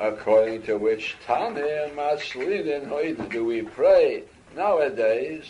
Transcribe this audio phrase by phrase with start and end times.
[0.00, 4.24] According to which Tanim Maslinin Hoid do we pray
[4.54, 5.44] nowadays,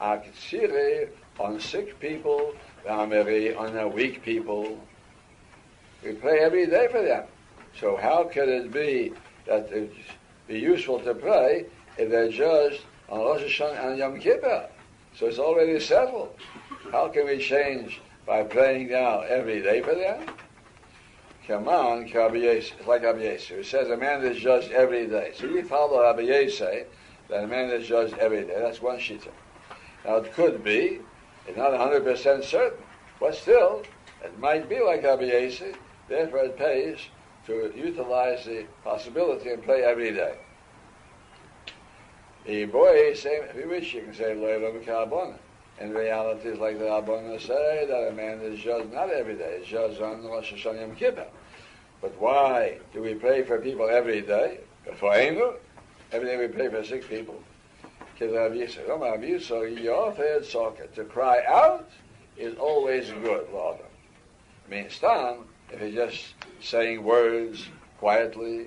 [0.00, 1.08] Aktsire
[1.38, 2.54] on sick people,
[2.86, 4.78] Ameri on the weak people.
[6.04, 7.24] We pray every day for them.
[7.78, 9.12] So how could it be
[9.46, 9.92] that it
[10.46, 14.68] be useful to pray if they're judged on Rosh Hashanah and Yom Kippur?
[15.14, 16.34] So it's already settled.
[16.92, 20.20] How can we change by praying now every day for them?
[21.46, 25.32] Come on, it's like Yosef, who says a man is judged every day.
[25.34, 26.86] So you follow Rabbi Yosef,
[27.30, 28.54] that a man is judged every day.
[28.58, 29.30] That's one shita.
[30.04, 31.00] Now it could be,
[31.46, 32.78] it's not 100% certain,
[33.18, 33.82] but still,
[34.22, 35.74] it might be like Rabbi Yosef,
[36.06, 36.98] therefore it pays
[37.46, 40.34] to utilize the possibility and pray every day.
[42.44, 45.38] The boy, same, if you wish, you can say, Leilam Karbonah.
[45.80, 49.58] In reality, it's like the Rabbana say that a man is judged not every day,
[49.60, 51.26] it's judged on Rosh Hashanah Yom Kippur.
[52.00, 54.60] But why do we pray for people every day?
[54.96, 55.54] For Enu?
[56.10, 57.40] Every day we pray for sick people.
[58.12, 61.88] Because in my soul my soul here to cry out
[62.36, 63.78] is always good, Lord.
[64.68, 67.68] Means time, if you're just saying words
[67.98, 68.66] quietly,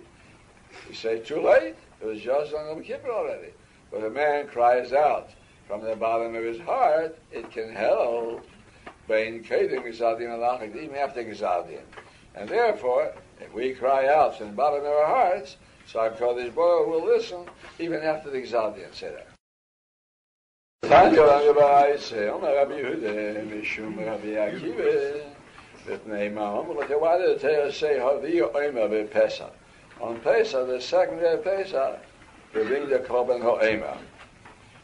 [0.88, 1.76] you say too late.
[2.02, 3.50] It was just on the Kippur already.
[3.92, 5.32] But a man cries out
[5.68, 8.46] from the bottom of his heart, it can help
[9.08, 11.82] Bain Kedim Gizadim even after Gizadim.
[12.36, 16.54] And therefore, if we cry out from the bottom of our hearts, so our Kodesh
[16.54, 17.46] Baruch will listen
[17.80, 19.28] even after the Gizadim that.
[20.84, 25.24] Tanya Rabbi Yehuda, Rabbi Akiva,
[25.86, 29.52] B'tnei Ma'om, why did the Torah say, Havi Omer B'Pesach?
[30.00, 32.00] On Pesach, the second day of Pesach,
[32.54, 33.98] we bring the Korban Ha'omer.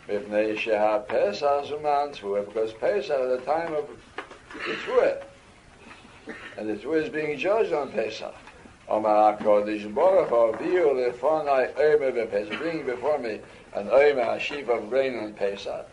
[0.08, 3.90] Mipnei Sheha Pesach Zuman Tzvuah, because Pesach at the time of
[4.54, 5.24] the Tzvuah,
[6.58, 7.94] and the Tzvuah is being judged on pesah.
[7.94, 8.36] Pesach.
[8.88, 13.42] Omar HaKodesh Baruch Aviyu Lefonai Omer Bepesach, bringing before me
[13.74, 15.86] an Omer, a sheaf of grain on Pesach.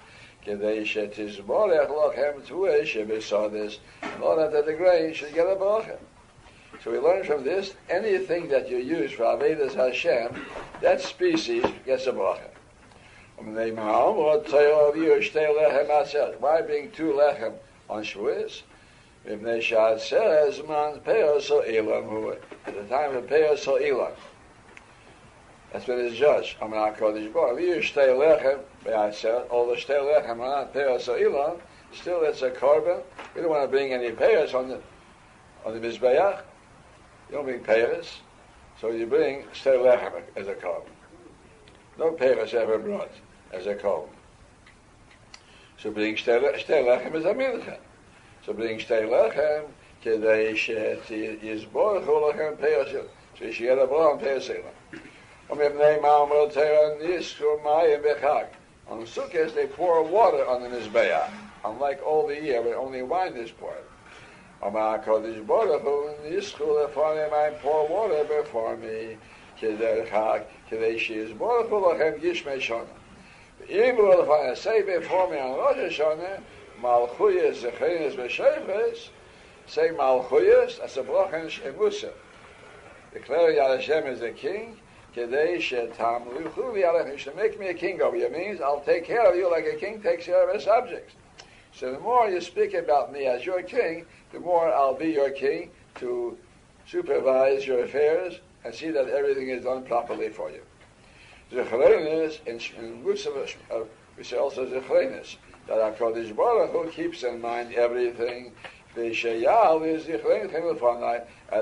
[0.46, 3.78] Kedei Shetizborech Lochem Tzvuah Shebesodis,
[4.16, 5.98] in order that the grain should get a Baruch.
[6.84, 10.44] So we learn from this, anything that you use for Avedas Hashem,
[10.80, 12.50] that species gets a bracha.
[13.36, 13.52] Why
[16.62, 17.54] bring two lechem
[17.90, 18.62] on Shavuos?
[19.26, 22.36] Ibn Shad says, "Man peos so elam
[22.66, 24.12] At the time of peos so elam.
[25.72, 26.56] That's it's judged.
[26.62, 27.58] I'm not Kodesh Baruch.
[27.58, 31.60] If you shtei lechem, I said, the shtei lechem are not peos so elam.
[31.92, 33.02] Still, it's a korban.
[33.34, 34.80] We don't want to bring any peos on the
[35.64, 36.42] on the mizbeach.
[37.30, 38.20] You don't bring peos,
[38.80, 40.90] so you bring shtei lechem as a korban.
[41.97, 43.11] No peos ever brought
[43.51, 44.09] as a kohen.
[45.77, 47.77] So bring shtei lechem as a milcha.
[48.45, 49.65] So bring shtei lechem
[50.01, 53.05] כדי שיסבורכו לכם פרסל,
[53.51, 54.61] שיהיה לברום פרסל.
[55.49, 58.45] ומבני מה אומר תרא ניסו מים בחג.
[58.89, 61.29] On Sukkot they pour water on the Mizbeach.
[61.63, 63.85] Unlike all the year, but only wine is poured.
[64.63, 69.17] אמר הקודש ברוך הוא, ניסחו לפני מים pour water before me,
[69.57, 70.39] כדרך חג,
[70.69, 72.83] כדי שיסבורכו לכם גשמי שונה.
[73.69, 76.41] אם הוא לפני say before me on Rosh Hashanah,
[76.81, 79.09] Malchuyas, Zechenis, Veshefes,
[79.67, 82.11] say Malchuyas, that's a bracha in Musa.
[83.13, 84.77] Declare Yad Hashem as the king,
[85.15, 88.29] Kedei Shetam Luchu Yad should make me a king over you.
[88.29, 91.15] means I'll take care of you like a king takes care of his subjects.
[91.73, 95.31] So the more you speak about me as your king, the more I'll be your
[95.31, 96.37] king to
[96.87, 100.62] supervise your affairs and see that everything is done properly for you.
[101.52, 103.80] Zechrenis, in, in Musaf, uh,
[104.16, 105.36] we say also Zechrenis,
[105.66, 108.52] that HaKadosh Baruch Hu keeps in mind everything.
[108.96, 109.24] As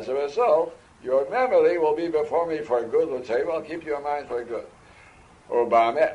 [0.08, 3.08] a result, your memory will be before me for good.
[3.08, 4.66] Let's say, well, keep your mind for good.
[5.48, 5.66] Or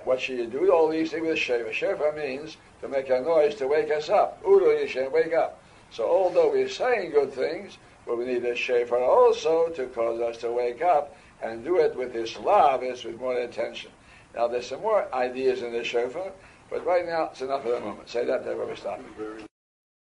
[0.04, 0.72] what should you do?
[0.72, 1.74] All these things with Shofar.
[1.74, 4.42] Shofar means to make a noise to wake us up.
[4.48, 5.62] Udo Yishem, wake up.
[5.92, 10.38] So although we're saying good things, but we need a Shofar also to cause us
[10.38, 13.92] to wake up and do it with this love is with more attention.
[14.36, 16.32] Now there's some more ideas in the shofar,
[16.70, 18.10] but right now it's enough for the moment.
[18.10, 19.47] Say that where we're stopping.